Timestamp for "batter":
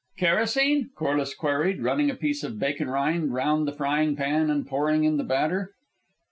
5.23-5.75